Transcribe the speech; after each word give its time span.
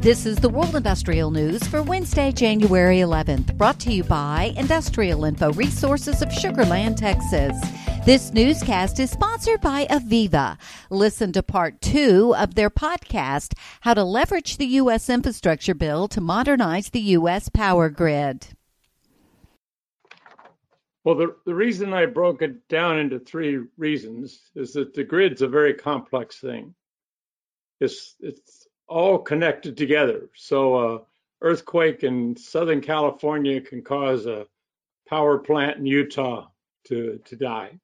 This 0.00 0.24
is 0.24 0.38
the 0.38 0.48
World 0.48 0.74
Industrial 0.74 1.30
News 1.30 1.62
for 1.68 1.82
Wednesday, 1.82 2.32
January 2.32 3.00
11th, 3.00 3.54
brought 3.58 3.78
to 3.80 3.92
you 3.92 4.02
by 4.02 4.54
Industrial 4.56 5.26
Info 5.26 5.52
Resources 5.52 6.22
of 6.22 6.32
Sugar 6.32 6.64
Land, 6.64 6.96
Texas. 6.96 7.54
This 8.06 8.32
newscast 8.32 8.98
is 8.98 9.10
sponsored 9.10 9.60
by 9.60 9.84
AVEVA. 9.90 10.56
Listen 10.88 11.32
to 11.32 11.42
part 11.42 11.82
two 11.82 12.34
of 12.36 12.54
their 12.54 12.70
podcast, 12.70 13.52
How 13.82 13.92
to 13.92 14.02
Leverage 14.02 14.56
the 14.56 14.68
U.S. 14.68 15.10
Infrastructure 15.10 15.74
Bill 15.74 16.08
to 16.08 16.20
Modernize 16.22 16.88
the 16.88 17.00
U.S. 17.18 17.50
Power 17.50 17.90
Grid. 17.90 18.46
Well, 21.04 21.16
the, 21.16 21.36
the 21.44 21.54
reason 21.54 21.92
I 21.92 22.06
broke 22.06 22.40
it 22.40 22.66
down 22.68 22.98
into 22.98 23.18
three 23.18 23.58
reasons 23.76 24.50
is 24.54 24.72
that 24.72 24.94
the 24.94 25.04
grid's 25.04 25.42
a 25.42 25.46
very 25.46 25.74
complex 25.74 26.38
thing. 26.38 26.74
It's, 27.80 28.16
it's 28.20 28.66
all 28.90 29.18
connected 29.18 29.78
together. 29.78 30.28
So, 30.34 30.74
uh, 30.74 30.98
earthquake 31.40 32.04
in 32.04 32.36
Southern 32.36 32.80
California 32.82 33.60
can 33.60 33.82
cause 33.82 34.26
a 34.26 34.46
power 35.08 35.38
plant 35.38 35.78
in 35.78 35.86
Utah 35.86 36.48
to, 36.88 37.20
to 37.24 37.36
die. 37.36 37.78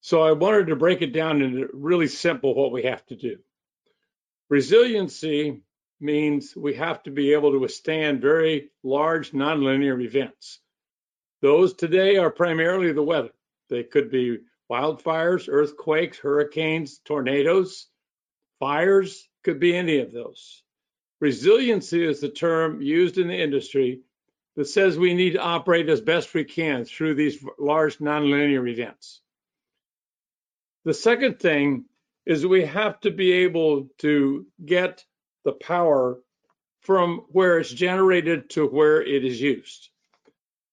So 0.00 0.22
I 0.22 0.32
wanted 0.32 0.66
to 0.68 0.76
break 0.76 1.02
it 1.02 1.12
down 1.12 1.42
into 1.42 1.68
really 1.72 2.08
simple 2.08 2.54
what 2.54 2.72
we 2.72 2.82
have 2.84 3.06
to 3.06 3.16
do. 3.16 3.38
Resiliency 4.48 5.62
means 6.00 6.56
we 6.56 6.74
have 6.74 7.02
to 7.04 7.10
be 7.10 7.32
able 7.34 7.52
to 7.52 7.60
withstand 7.60 8.20
very 8.20 8.70
large 8.82 9.30
nonlinear 9.30 10.02
events. 10.02 10.58
Those 11.40 11.74
today 11.74 12.16
are 12.16 12.30
primarily 12.30 12.92
the 12.92 13.02
weather. 13.02 13.30
They 13.70 13.84
could 13.84 14.10
be 14.10 14.40
wildfires, 14.70 15.48
earthquakes, 15.48 16.18
hurricanes, 16.18 16.98
tornadoes, 17.04 17.86
fires, 18.58 19.28
could 19.44 19.60
be 19.60 19.76
any 19.76 19.98
of 19.98 20.12
those. 20.12 20.62
Resiliency 21.20 22.04
is 22.04 22.20
the 22.20 22.28
term 22.28 22.82
used 22.82 23.18
in 23.18 23.28
the 23.28 23.40
industry 23.40 24.00
that 24.56 24.66
says 24.66 24.98
we 24.98 25.14
need 25.14 25.34
to 25.34 25.40
operate 25.40 25.88
as 25.88 26.00
best 26.00 26.34
we 26.34 26.44
can 26.44 26.84
through 26.84 27.14
these 27.14 27.44
large 27.58 27.98
nonlinear 27.98 28.68
events. 28.68 29.20
The 30.84 30.94
second 30.94 31.38
thing 31.38 31.84
is 32.26 32.46
we 32.46 32.64
have 32.64 33.00
to 33.00 33.10
be 33.10 33.32
able 33.32 33.88
to 33.98 34.46
get 34.64 35.04
the 35.44 35.52
power 35.52 36.18
from 36.80 37.24
where 37.28 37.58
it's 37.58 37.70
generated 37.70 38.50
to 38.50 38.66
where 38.66 39.02
it 39.02 39.24
is 39.24 39.40
used. 39.40 39.90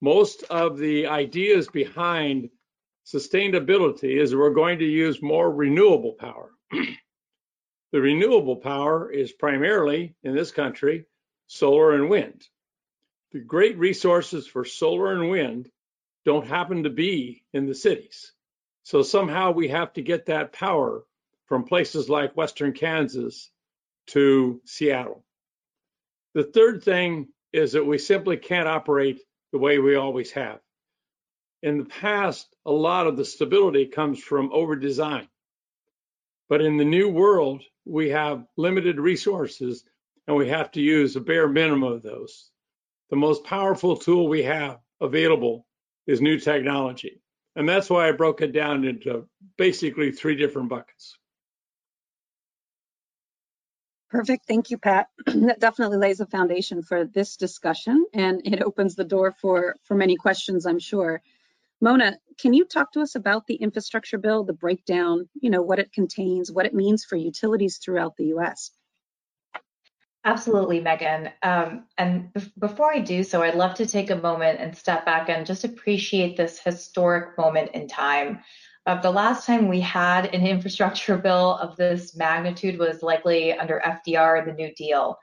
Most 0.00 0.42
of 0.50 0.78
the 0.78 1.06
ideas 1.06 1.68
behind 1.68 2.50
sustainability 3.06 4.20
is 4.20 4.34
we're 4.34 4.50
going 4.50 4.80
to 4.80 4.84
use 4.84 5.22
more 5.22 5.50
renewable 5.50 6.14
power. 6.14 6.50
the 7.92 8.00
renewable 8.00 8.56
power 8.56 9.10
is 9.10 9.32
primarily 9.32 10.14
in 10.22 10.34
this 10.34 10.50
country 10.50 11.04
solar 11.46 11.92
and 11.94 12.08
wind. 12.08 12.42
The 13.32 13.40
great 13.40 13.76
resources 13.78 14.46
for 14.46 14.64
solar 14.64 15.12
and 15.12 15.30
wind 15.30 15.70
don't 16.24 16.46
happen 16.46 16.84
to 16.84 16.90
be 16.90 17.44
in 17.52 17.66
the 17.66 17.74
cities. 17.74 18.32
So 18.84 19.02
somehow 19.02 19.52
we 19.52 19.68
have 19.68 19.92
to 19.94 20.02
get 20.02 20.26
that 20.26 20.52
power 20.52 21.04
from 21.46 21.64
places 21.64 22.08
like 22.08 22.36
Western 22.36 22.72
Kansas 22.72 23.50
to 24.08 24.60
Seattle. 24.64 25.24
The 26.34 26.44
third 26.44 26.82
thing 26.82 27.28
is 27.52 27.72
that 27.72 27.84
we 27.84 27.98
simply 27.98 28.38
can't 28.38 28.68
operate 28.68 29.20
the 29.52 29.58
way 29.58 29.78
we 29.78 29.96
always 29.96 30.30
have. 30.32 30.60
In 31.62 31.76
the 31.76 31.84
past, 31.84 32.48
a 32.64 32.72
lot 32.72 33.06
of 33.06 33.18
the 33.18 33.24
stability 33.24 33.86
comes 33.86 34.18
from 34.18 34.50
over 34.52 34.76
design. 34.76 35.28
But 36.48 36.62
in 36.62 36.78
the 36.78 36.84
new 36.84 37.08
world, 37.10 37.62
we 37.84 38.10
have 38.10 38.44
limited 38.56 38.98
resources 39.00 39.84
and 40.26 40.36
we 40.36 40.48
have 40.48 40.70
to 40.72 40.80
use 40.80 41.16
a 41.16 41.20
bare 41.20 41.48
minimum 41.48 41.92
of 41.92 42.02
those. 42.02 42.50
The 43.10 43.16
most 43.16 43.44
powerful 43.44 43.96
tool 43.96 44.28
we 44.28 44.42
have 44.44 44.78
available 45.00 45.66
is 46.06 46.20
new 46.20 46.38
technology. 46.38 47.20
And 47.56 47.68
that's 47.68 47.90
why 47.90 48.08
I 48.08 48.12
broke 48.12 48.40
it 48.40 48.52
down 48.52 48.84
into 48.84 49.28
basically 49.58 50.12
three 50.12 50.36
different 50.36 50.68
buckets. 50.68 51.18
Perfect. 54.08 54.46
Thank 54.46 54.70
you, 54.70 54.78
Pat. 54.78 55.08
that 55.26 55.58
definitely 55.58 55.98
lays 55.98 56.20
a 56.20 56.26
foundation 56.26 56.82
for 56.82 57.04
this 57.04 57.36
discussion 57.36 58.04
and 58.12 58.42
it 58.44 58.62
opens 58.62 58.94
the 58.94 59.04
door 59.04 59.32
for, 59.32 59.76
for 59.84 59.94
many 59.94 60.16
questions, 60.16 60.66
I'm 60.66 60.78
sure. 60.78 61.22
Mona, 61.80 62.18
can 62.42 62.52
you 62.52 62.64
talk 62.64 62.90
to 62.92 63.00
us 63.00 63.14
about 63.14 63.46
the 63.46 63.54
infrastructure 63.54 64.18
bill, 64.18 64.42
the 64.42 64.52
breakdown, 64.52 65.28
you 65.40 65.48
know, 65.48 65.62
what 65.62 65.78
it 65.78 65.92
contains, 65.92 66.50
what 66.50 66.66
it 66.66 66.74
means 66.74 67.04
for 67.04 67.14
utilities 67.14 67.78
throughout 67.78 68.16
the 68.16 68.34
US? 68.34 68.72
Absolutely, 70.24 70.80
Megan. 70.80 71.30
Um, 71.44 71.84
and 71.96 72.30
before 72.58 72.92
I 72.92 72.98
do 72.98 73.22
so, 73.22 73.42
I'd 73.42 73.54
love 73.54 73.74
to 73.74 73.86
take 73.86 74.10
a 74.10 74.16
moment 74.16 74.58
and 74.58 74.76
step 74.76 75.06
back 75.06 75.28
and 75.28 75.46
just 75.46 75.62
appreciate 75.62 76.36
this 76.36 76.58
historic 76.58 77.38
moment 77.38 77.70
in 77.74 77.86
time. 77.86 78.40
Uh, 78.86 79.00
the 79.00 79.10
last 79.10 79.46
time 79.46 79.68
we 79.68 79.80
had 79.80 80.34
an 80.34 80.44
infrastructure 80.54 81.16
bill 81.16 81.56
of 81.58 81.76
this 81.76 82.16
magnitude 82.16 82.76
was 82.76 83.04
likely 83.04 83.52
under 83.52 83.80
FDR, 83.84 84.44
the 84.44 84.52
New 84.52 84.74
Deal. 84.74 85.16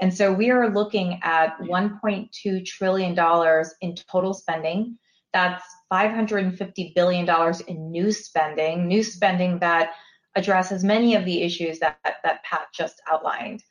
And 0.00 0.14
so 0.14 0.34
we 0.34 0.50
are 0.50 0.70
looking 0.70 1.18
at 1.22 1.58
$1.2 1.60 2.66
trillion 2.66 3.64
in 3.80 3.94
total 3.96 4.34
spending. 4.34 4.98
That's 5.32 5.64
$550 5.92 6.94
billion 6.94 7.54
in 7.66 7.90
new 7.90 8.12
spending, 8.12 8.86
new 8.86 9.02
spending 9.02 9.58
that 9.60 9.90
addresses 10.34 10.84
many 10.84 11.14
of 11.14 11.24
the 11.24 11.42
issues 11.42 11.78
that, 11.80 11.98
that 12.04 12.44
Pat 12.44 12.66
just 12.74 13.00
outlined. 13.10 13.62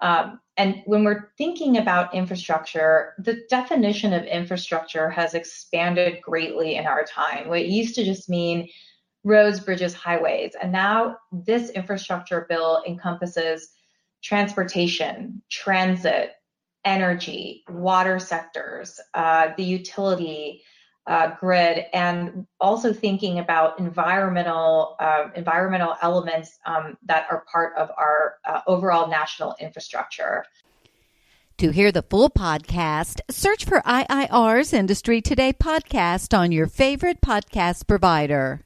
Um, 0.00 0.40
and 0.56 0.82
when 0.84 1.04
we're 1.04 1.30
thinking 1.38 1.78
about 1.78 2.14
infrastructure, 2.14 3.14
the 3.18 3.40
definition 3.48 4.12
of 4.12 4.24
infrastructure 4.24 5.08
has 5.10 5.34
expanded 5.34 6.20
greatly 6.20 6.76
in 6.76 6.86
our 6.86 7.04
time. 7.04 7.48
What 7.48 7.66
used 7.66 7.94
to 7.94 8.04
just 8.04 8.28
mean 8.28 8.68
roads, 9.24 9.58
bridges, 9.58 9.94
highways. 9.94 10.54
And 10.60 10.70
now 10.70 11.16
this 11.32 11.70
infrastructure 11.70 12.46
bill 12.48 12.82
encompasses 12.86 13.70
transportation, 14.22 15.42
transit, 15.50 16.32
energy, 16.84 17.64
water 17.68 18.18
sectors, 18.18 19.00
uh, 19.14 19.48
the 19.56 19.64
utility, 19.64 20.62
uh, 21.06 21.34
grid 21.38 21.86
and 21.92 22.46
also 22.60 22.92
thinking 22.92 23.38
about 23.38 23.78
environmental 23.78 24.96
uh, 24.98 25.28
environmental 25.34 25.96
elements 26.02 26.58
um, 26.66 26.96
that 27.04 27.26
are 27.30 27.44
part 27.50 27.74
of 27.76 27.90
our 27.96 28.38
uh, 28.44 28.60
overall 28.66 29.08
national 29.08 29.54
infrastructure. 29.60 30.44
To 31.58 31.70
hear 31.70 31.90
the 31.90 32.02
full 32.02 32.28
podcast, 32.28 33.20
search 33.30 33.64
for 33.64 33.80
IIR's 33.80 34.74
Industry 34.74 35.22
Today 35.22 35.54
podcast 35.54 36.36
on 36.36 36.52
your 36.52 36.66
favorite 36.66 37.22
podcast 37.22 37.86
provider. 37.86 38.65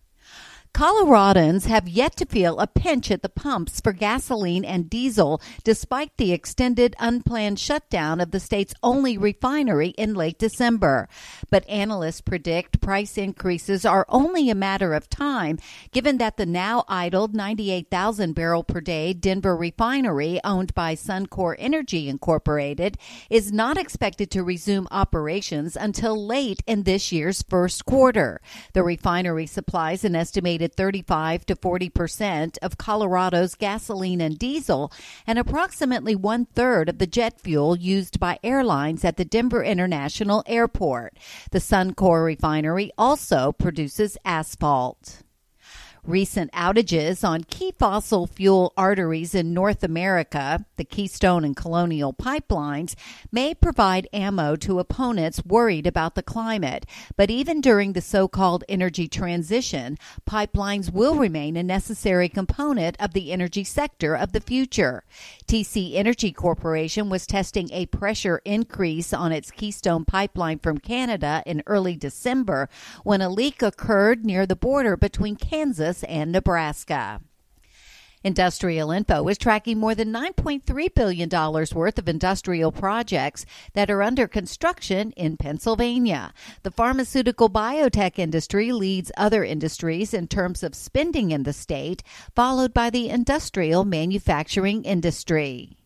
Coloradans 0.72 1.66
have 1.66 1.88
yet 1.88 2.16
to 2.16 2.24
feel 2.24 2.58
a 2.58 2.66
pinch 2.66 3.10
at 3.10 3.20
the 3.20 3.28
pumps 3.28 3.80
for 3.80 3.92
gasoline 3.92 4.64
and 4.64 4.88
diesel 4.88 5.42
despite 5.62 6.16
the 6.16 6.32
extended 6.32 6.96
unplanned 6.98 7.58
shutdown 7.58 8.18
of 8.18 8.30
the 8.30 8.40
state's 8.40 8.72
only 8.82 9.18
refinery 9.18 9.88
in 9.98 10.14
late 10.14 10.38
December. 10.38 11.06
But 11.50 11.68
analysts 11.68 12.22
predict 12.22 12.80
price 12.80 13.18
increases 13.18 13.84
are 13.84 14.06
only 14.08 14.48
a 14.48 14.54
matter 14.54 14.94
of 14.94 15.10
time 15.10 15.58
given 15.92 16.16
that 16.18 16.38
the 16.38 16.46
now 16.46 16.84
idled 16.88 17.34
98,000 17.34 18.32
barrel 18.32 18.64
per 18.64 18.80
day 18.80 19.12
Denver 19.12 19.56
refinery 19.56 20.40
owned 20.44 20.72
by 20.72 20.94
Suncor 20.94 21.56
Energy 21.58 22.08
Incorporated 22.08 22.96
is 23.28 23.52
not 23.52 23.76
expected 23.76 24.30
to 24.30 24.44
resume 24.44 24.88
operations 24.90 25.76
until 25.76 26.26
late 26.26 26.62
in 26.66 26.84
this 26.84 27.12
year's 27.12 27.42
first 27.42 27.84
quarter. 27.84 28.40
The 28.72 28.82
refinery 28.82 29.46
supplies 29.46 30.04
an 30.04 30.16
estimated 30.16 30.59
estimated 30.60 30.76
35 30.76 31.46
to 31.46 31.56
40 31.56 31.90
percent 31.90 32.58
of 32.62 32.76
Colorado's 32.76 33.54
gasoline 33.54 34.20
and 34.20 34.38
diesel, 34.38 34.92
and 35.26 35.38
approximately 35.38 36.14
one 36.14 36.46
third 36.46 36.88
of 36.88 36.98
the 36.98 37.06
jet 37.06 37.40
fuel 37.40 37.76
used 37.76 38.20
by 38.20 38.38
airlines 38.42 39.04
at 39.04 39.16
the 39.16 39.24
Denver 39.24 39.62
International 39.62 40.42
Airport. 40.46 41.16
The 41.50 41.60
Suncor 41.60 42.24
refinery 42.24 42.92
also 42.98 43.52
produces 43.52 44.18
asphalt. 44.24 45.22
Recent 46.06 46.50
outages 46.52 47.28
on 47.28 47.44
key 47.44 47.74
fossil 47.78 48.26
fuel 48.26 48.72
arteries 48.74 49.34
in 49.34 49.52
North 49.52 49.84
America, 49.84 50.64
the 50.76 50.84
Keystone 50.84 51.44
and 51.44 51.54
Colonial 51.54 52.14
pipelines, 52.14 52.94
may 53.30 53.52
provide 53.52 54.08
ammo 54.10 54.56
to 54.56 54.78
opponents 54.78 55.44
worried 55.44 55.86
about 55.86 56.14
the 56.14 56.22
climate. 56.22 56.86
But 57.18 57.28
even 57.28 57.60
during 57.60 57.92
the 57.92 58.00
so 58.00 58.28
called 58.28 58.64
energy 58.66 59.08
transition, 59.08 59.98
pipelines 60.28 60.90
will 60.90 61.16
remain 61.16 61.54
a 61.58 61.62
necessary 61.62 62.30
component 62.30 62.96
of 62.98 63.12
the 63.12 63.30
energy 63.30 63.62
sector 63.64 64.16
of 64.16 64.32
the 64.32 64.40
future. 64.40 65.04
TC 65.46 65.96
Energy 65.96 66.32
Corporation 66.32 67.10
was 67.10 67.26
testing 67.26 67.68
a 67.72 67.84
pressure 67.86 68.40
increase 68.46 69.12
on 69.12 69.32
its 69.32 69.50
Keystone 69.50 70.06
pipeline 70.06 70.60
from 70.60 70.78
Canada 70.78 71.42
in 71.44 71.62
early 71.66 71.94
December 71.94 72.70
when 73.04 73.20
a 73.20 73.28
leak 73.28 73.60
occurred 73.60 74.24
near 74.24 74.46
the 74.46 74.56
border 74.56 74.96
between 74.96 75.36
Kansas 75.36 75.89
and 76.04 76.32
Nebraska. 76.32 77.20
Industrial 78.22 78.90
Info 78.90 79.26
is 79.28 79.38
tracking 79.38 79.78
more 79.78 79.94
than 79.94 80.12
$9.3 80.12 80.94
billion 80.94 81.28
worth 81.30 81.98
of 81.98 82.08
industrial 82.08 82.70
projects 82.70 83.46
that 83.72 83.90
are 83.90 84.02
under 84.02 84.28
construction 84.28 85.12
in 85.12 85.38
Pennsylvania. 85.38 86.34
The 86.62 86.70
pharmaceutical 86.70 87.48
biotech 87.48 88.18
industry 88.18 88.72
leads 88.72 89.10
other 89.16 89.42
industries 89.42 90.12
in 90.12 90.28
terms 90.28 90.62
of 90.62 90.74
spending 90.74 91.30
in 91.30 91.44
the 91.44 91.54
state, 91.54 92.02
followed 92.36 92.74
by 92.74 92.90
the 92.90 93.08
industrial 93.08 93.86
manufacturing 93.86 94.84
industry. 94.84 95.79